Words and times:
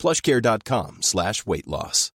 plushcare.com 0.00 0.98
slash 1.02 1.46
weight 1.46 1.66
loss. 1.66 2.10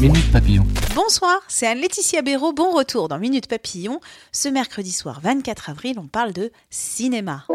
Minute 0.00 0.32
Papillon. 0.32 0.66
Bonsoir, 0.96 1.40
c'est 1.46 1.68
Anne-Laetitia 1.68 2.22
Béraud. 2.22 2.52
Bon 2.52 2.72
retour 2.72 3.06
dans 3.06 3.18
Minute 3.18 3.46
Papillon. 3.46 4.00
Ce 4.32 4.48
mercredi 4.48 4.90
soir 4.90 5.20
24 5.22 5.70
avril, 5.70 5.96
on 6.00 6.08
parle 6.08 6.32
de 6.32 6.50
cinéma. 6.70 7.46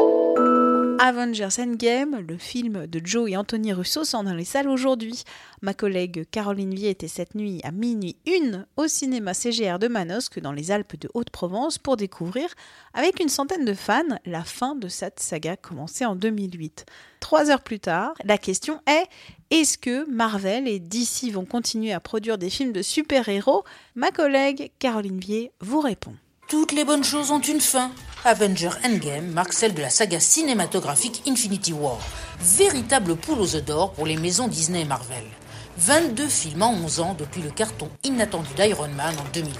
Avengers 0.98 1.60
Endgame, 1.60 2.24
le 2.26 2.36
film 2.36 2.86
de 2.86 3.00
Joe 3.04 3.30
et 3.30 3.36
Anthony 3.36 3.72
Russo, 3.72 4.04
sont 4.04 4.24
dans 4.24 4.34
les 4.34 4.44
salles 4.44 4.68
aujourd'hui. 4.68 5.22
Ma 5.62 5.72
collègue 5.72 6.26
Caroline 6.30 6.74
Vier 6.74 6.90
était 6.90 7.08
cette 7.08 7.34
nuit 7.34 7.60
à 7.62 7.70
minuit 7.70 8.16
une 8.26 8.66
au 8.76 8.88
cinéma 8.88 9.32
CGR 9.32 9.78
de 9.78 9.86
Manosque 9.88 10.40
dans 10.40 10.52
les 10.52 10.70
Alpes 10.70 10.98
de 10.98 11.08
Haute-Provence 11.14 11.78
pour 11.78 11.96
découvrir, 11.96 12.48
avec 12.94 13.20
une 13.20 13.28
centaine 13.28 13.64
de 13.64 13.74
fans, 13.74 14.02
la 14.26 14.42
fin 14.42 14.74
de 14.74 14.88
cette 14.88 15.20
saga 15.20 15.56
commencée 15.56 16.04
en 16.04 16.16
2008. 16.16 16.86
Trois 17.20 17.50
heures 17.50 17.62
plus 17.62 17.80
tard, 17.80 18.14
la 18.24 18.38
question 18.38 18.80
est 18.88 19.06
est-ce 19.50 19.78
que 19.78 20.08
Marvel 20.10 20.66
et 20.66 20.80
DC 20.80 21.32
vont 21.32 21.44
continuer 21.44 21.92
à 21.92 22.00
produire 22.00 22.38
des 22.38 22.50
films 22.50 22.72
de 22.72 22.82
super-héros? 22.82 23.64
Ma 23.94 24.10
collègue 24.10 24.72
Caroline 24.78 25.20
Vier 25.20 25.52
vous 25.60 25.80
répond. 25.80 26.14
Toutes 26.48 26.72
les 26.72 26.84
bonnes 26.84 27.04
choses 27.04 27.30
ont 27.30 27.40
une 27.40 27.60
fin. 27.60 27.90
Avenger 28.24 28.70
Endgame 28.84 29.30
marque 29.30 29.52
celle 29.52 29.74
de 29.74 29.80
la 29.80 29.90
saga 29.90 30.18
cinématographique 30.18 31.22
Infinity 31.26 31.72
War, 31.72 31.98
véritable 32.40 33.14
poule 33.14 33.38
aux 33.38 33.54
œufs 33.54 33.64
d'or 33.64 33.92
pour 33.92 34.06
les 34.06 34.16
maisons 34.16 34.48
Disney 34.48 34.80
et 34.80 34.84
Marvel. 34.84 35.22
22 35.78 36.26
films 36.26 36.62
en 36.62 36.72
11 36.72 37.00
ans 37.00 37.16
depuis 37.16 37.42
le 37.42 37.50
carton 37.50 37.88
inattendu 38.02 38.48
d'Iron 38.56 38.88
Man 38.88 39.14
en 39.20 39.32
2008. 39.32 39.54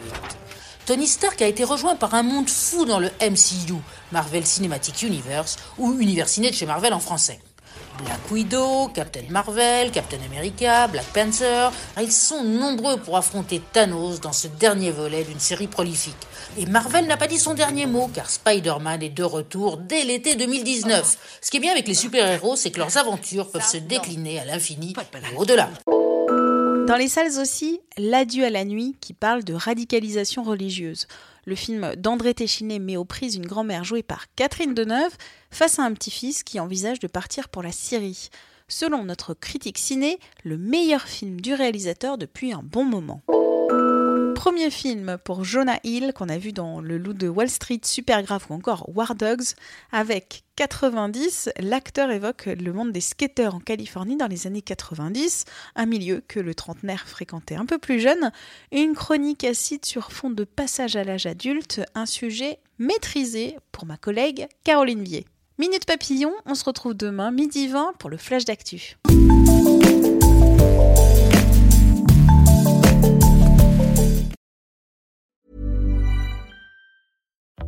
Tony 0.87 1.07
Stark 1.07 1.41
a 1.41 1.47
été 1.47 1.63
rejoint 1.63 1.95
par 1.95 2.15
un 2.15 2.25
monde 2.25 2.51
fou 2.51 2.85
dans 2.85 2.99
le 2.99 3.11
MCU, 3.21 3.75
Marvel 4.11 4.45
Cinematic 4.45 5.03
Universe, 5.03 5.57
ou 5.79 5.97
Univers 6.01 6.29
Ciné 6.29 6.51
de 6.51 6.57
chez 6.57 6.67
Marvel 6.67 6.93
en 6.93 7.01
français. 7.01 7.39
Black 7.99 8.31
Widow, 8.31 8.89
Captain 8.95 9.25
Marvel, 9.29 9.91
Captain 9.91 10.19
America, 10.31 10.87
Black 10.89 11.07
Panther, 11.07 11.69
ils 12.01 12.13
sont 12.13 12.45
nombreux 12.45 12.99
pour 12.99 13.17
affronter 13.17 13.61
Thanos 13.73 14.21
dans 14.21 14.33
ce 14.33 14.49
dernier 14.49 14.91
volet 14.91 15.25
d'une 15.25 15.41
série 15.41 15.67
prolifique. 15.67 16.17
Et 16.57 16.67
Marvel 16.67 17.07
n'a 17.07 17.17
pas 17.17 17.27
dit 17.27 17.39
son 17.39 17.55
dernier 17.55 17.87
mot, 17.87 18.11
car 18.15 18.31
Spider-Man 18.31 19.03
est 19.03 19.11
de 19.11 19.25
retour 19.25 19.77
dès 19.77 20.05
l'été 20.05 20.35
2019. 20.35 21.39
Ce 21.41 21.51
qui 21.51 21.59
est 21.59 21.61
bien 21.61 21.73
avec 21.73 21.89
les 21.89 21.95
super-héros, 21.95 22.57
c'est 22.57 22.71
que 22.71 22.79
leurs 22.79 22.97
aventures 22.97 23.51
peuvent 23.51 23.67
se 23.67 23.77
décliner 23.77 24.41
à 24.41 24.45
l'infini 24.45 24.95
au-delà. 25.37 25.69
Dans 26.89 26.97
les 26.97 27.09
salles 27.09 27.39
aussi, 27.39 27.83
L'adieu 27.99 28.47
à 28.47 28.51
la 28.51 28.65
nuit 28.65 28.97
qui 29.03 29.13
parle 29.13 29.45
de 29.45 29.53
radicalisation 29.53 30.43
religieuse. 30.43 31.07
Le 31.45 31.55
film 31.55 31.95
d'André 31.97 32.33
Téchiné 32.33 32.79
met 32.79 32.97
aux 32.97 33.05
prises 33.05 33.35
une 33.35 33.45
grand-mère 33.45 33.85
jouée 33.85 34.03
par 34.03 34.25
Catherine 34.37 34.73
Deneuve 34.73 35.15
face 35.51 35.79
à 35.79 35.83
un 35.83 35.93
petit-fils 35.93 36.43
qui 36.43 36.59
envisage 36.59 36.99
de 36.99 37.07
partir 37.07 37.51
pour 37.51 37.63
la 37.63 37.73
Syrie. 37.73 38.31
Selon 38.69 39.05
notre 39.05 39.35
critique 39.35 39.77
ciné, 39.77 40.19
le 40.45 40.57
meilleur 40.57 41.03
film 41.03 41.43
du 41.43 41.53
réalisateur 41.53 42.17
depuis 42.17 42.55
un 42.55 42.63
bon 42.63 42.87
moment. 42.87 43.21
Premier 44.49 44.71
film 44.71 45.19
pour 45.25 45.45
Jonah 45.45 45.79
Hill 45.85 46.15
qu'on 46.15 46.31
a 46.31 46.39
vu 46.39 46.55
dans 46.55 46.81
Le 46.81 46.97
Loup 46.97 47.13
de 47.13 47.29
Wall 47.29 47.51
Street, 47.51 47.81
Super 47.85 48.23
Grave 48.23 48.47
ou 48.49 48.55
encore 48.55 48.89
War 48.97 49.15
Dogs. 49.15 49.45
Avec 49.93 50.43
90, 50.57 51.51
l'acteur 51.61 52.11
évoque 52.11 52.47
le 52.47 52.73
monde 52.73 52.91
des 52.91 53.03
skateurs 53.03 53.55
en 53.55 53.61
Californie 53.61 54.17
dans 54.17 54.27
les 54.27 54.47
années 54.47 54.63
90, 54.63 55.45
un 55.77 55.85
milieu 55.85 56.23
que 56.27 56.41
le 56.41 56.55
trentenaire 56.55 57.07
fréquentait 57.07 57.57
un 57.57 57.67
peu 57.67 57.77
plus 57.77 58.01
jeune. 58.01 58.33
Une 58.73 58.95
chronique 58.95 59.45
acide 59.45 59.85
sur 59.85 60.13
fond 60.13 60.31
de 60.31 60.45
passage 60.45 60.97
à 60.97 61.05
l'âge 61.05 61.27
adulte, 61.27 61.83
un 61.95 62.07
sujet 62.07 62.59
maîtrisé 62.79 63.59
pour 63.71 63.85
ma 63.85 63.99
collègue 63.99 64.49
Caroline 64.65 65.05
Vier. 65.05 65.27
Minute 65.59 65.85
Papillon, 65.85 66.33
on 66.47 66.55
se 66.55 66.65
retrouve 66.65 66.95
demain 66.95 67.33
midi 67.33 67.69
20 67.69 67.99
pour 67.99 68.09
le 68.09 68.17
flash 68.17 68.47
d'actu. 68.47 68.97